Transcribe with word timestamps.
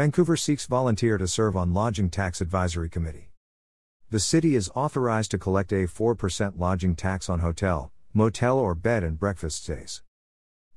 Vancouver 0.00 0.34
seeks 0.34 0.64
volunteer 0.64 1.18
to 1.18 1.28
serve 1.28 1.54
on 1.54 1.74
Lodging 1.74 2.08
Tax 2.08 2.40
Advisory 2.40 2.88
Committee. 2.88 3.32
The 4.08 4.18
city 4.18 4.56
is 4.56 4.70
authorized 4.74 5.30
to 5.32 5.36
collect 5.36 5.72
a 5.72 5.86
4% 5.86 6.58
lodging 6.58 6.96
tax 6.96 7.28
on 7.28 7.40
hotel, 7.40 7.92
motel, 8.14 8.58
or 8.58 8.74
bed 8.74 9.04
and 9.04 9.18
breakfast 9.18 9.62
stays. 9.62 10.00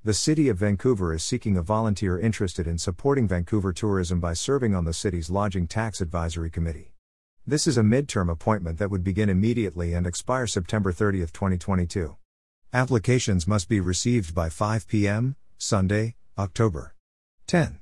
The 0.04 0.14
City 0.14 0.50
of 0.50 0.58
Vancouver 0.58 1.14
is 1.14 1.24
seeking 1.24 1.56
a 1.56 1.62
volunteer 1.62 2.20
interested 2.20 2.68
in 2.68 2.78
supporting 2.78 3.30
Vancouver 3.30 3.72
tourism 3.72 4.20
by 4.20 4.34
serving 4.34 4.76
on 4.76 4.84
the 4.84 4.92
city's 4.92 5.30
Lodging 5.30 5.68
Tax 5.68 6.02
Advisory 6.02 6.50
Committee. 6.50 6.94
This 7.48 7.66
is 7.66 7.78
a 7.78 7.82
midterm 7.82 8.30
appointment 8.30 8.78
that 8.80 8.92
would 8.92 9.06
begin 9.06 9.30
immediately 9.30 9.94
and 9.94 10.06
expire 10.06 10.48
September 10.48 10.92
30, 10.92 11.20
2022. 11.20 12.18
Applications 12.74 13.48
must 13.48 13.70
be 13.70 13.80
received 13.80 14.36
by 14.36 14.50
5 14.50 14.86
p.m., 14.86 15.38
Sunday, 15.58 16.16
October 16.38 16.94
10. 17.48 17.80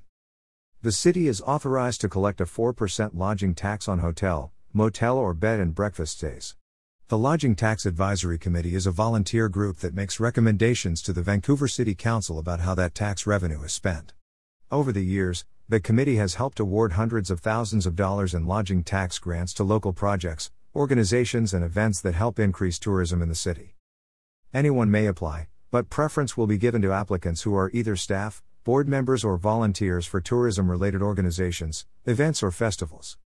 The 0.84 0.91
city 0.91 1.27
is 1.27 1.43
authorized 1.45 2.02
to 2.02 2.09
collect 2.09 2.41
a 2.41 2.45
4% 2.45 3.11
lodging 3.13 3.53
tax 3.53 3.88
on 3.88 3.99
hotel, 3.99 4.52
motel, 4.73 5.16
or 5.16 5.35
bed 5.35 5.59
and 5.59 5.76
breakfast 5.76 6.17
stays. 6.17 6.55
The 7.08 7.20
Lodging 7.20 7.55
Tax 7.55 7.85
Advisory 7.85 8.39
Committee 8.39 8.73
is 8.73 8.88
a 8.88 8.91
volunteer 8.91 9.48
group 9.48 9.77
that 9.77 9.94
makes 9.94 10.20
recommendations 10.20 11.03
to 11.03 11.13
the 11.13 11.22
Vancouver 11.22 11.67
City 11.67 11.94
Council 11.94 12.39
about 12.39 12.62
how 12.62 12.73
that 12.73 12.95
tax 12.95 13.27
revenue 13.27 13.62
is 13.62 13.72
spent. 13.72 14.13
Over 14.72 14.91
the 14.91 15.05
years, 15.05 15.45
the 15.70 15.80
committee 15.80 16.16
has 16.16 16.34
helped 16.34 16.59
award 16.59 16.94
hundreds 16.94 17.30
of 17.30 17.41
thousands 17.41 17.86
of 17.86 17.95
dollars 17.95 18.34
in 18.34 18.48
lodging 18.48 18.84
tax 18.84 19.20
grants 19.20 19.53
to 19.53 19.63
local 19.63 19.94
projects, 19.94 20.50
organizations, 20.75 21.53
and 21.53 21.63
events 21.63 22.02
that 22.02 22.16
help 22.16 22.39
increase 22.39 22.80
tourism 22.80 23.22
in 23.22 23.30
the 23.30 23.36
city. 23.36 23.75
Anyone 24.52 24.89
may 24.89 25.05
apply, 25.05 25.48
but 25.70 25.91
preference 25.91 26.36
will 26.36 26.48
be 26.48 26.58
given 26.58 26.81
to 26.81 26.91
applicants 26.91 27.44
who 27.44 27.55
are 27.55 27.70
either 27.72 27.95
staff, 27.95 28.41
board 28.63 28.88
members, 28.88 29.23
or 29.23 29.38
volunteers 29.38 30.05
for 30.05 30.21
tourism 30.21 30.69
related 30.69 31.02
organizations, 31.02 31.88
events, 32.05 32.43
or 32.43 32.52
festivals. 32.52 33.17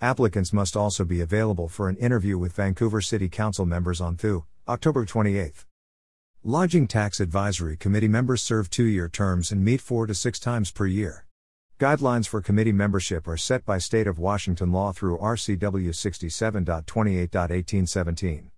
Applicants 0.00 0.52
must 0.52 0.76
also 0.76 1.04
be 1.04 1.20
available 1.20 1.68
for 1.68 1.88
an 1.88 1.96
interview 1.96 2.36
with 2.38 2.54
Vancouver 2.54 3.00
City 3.00 3.28
Council 3.28 3.66
members 3.66 4.00
on 4.00 4.16
THU, 4.16 4.44
October 4.66 5.04
28. 5.04 5.66
Lodging 6.42 6.88
Tax 6.88 7.20
Advisory 7.20 7.76
Committee 7.76 8.08
members 8.08 8.40
serve 8.40 8.70
two 8.70 8.84
year 8.84 9.08
terms 9.08 9.52
and 9.52 9.62
meet 9.62 9.80
four 9.80 10.06
to 10.06 10.14
six 10.14 10.40
times 10.40 10.70
per 10.70 10.86
year. 10.86 11.26
Guidelines 11.78 12.26
for 12.26 12.40
committee 12.40 12.72
membership 12.72 13.28
are 13.28 13.36
set 13.36 13.64
by 13.64 13.78
State 13.78 14.06
of 14.06 14.18
Washington 14.18 14.72
law 14.72 14.92
through 14.92 15.18
RCW 15.18 15.90
67.28.1817. 15.90 18.50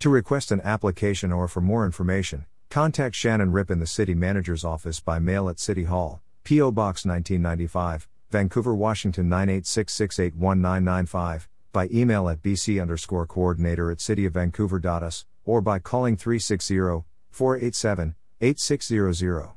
To 0.02 0.10
request 0.10 0.50
an 0.50 0.60
application 0.62 1.30
or 1.30 1.46
for 1.46 1.60
more 1.60 1.86
information, 1.86 2.46
contact 2.70 3.14
Shannon 3.14 3.52
Rip 3.52 3.70
in 3.70 3.78
the 3.78 3.86
City 3.86 4.14
Manager's 4.14 4.64
office 4.64 4.98
by 4.98 5.20
mail 5.20 5.48
at 5.48 5.60
City 5.60 5.84
Hall, 5.84 6.20
P.O. 6.42 6.72
Box 6.72 7.06
1995, 7.06 8.08
Vancouver, 8.28 8.74
Washington 8.74 9.30
986681995, 9.30 11.46
by 11.72 11.88
email 11.94 12.28
at 12.28 12.42
bc 12.42 12.82
underscore 12.82 13.28
coordinator 13.28 13.92
at 13.92 13.98
cityofvancouver.us, 13.98 15.24
or 15.44 15.60
by 15.60 15.78
calling 15.78 16.16
360 16.16 17.04
487 17.30 18.16
8600. 18.40 19.50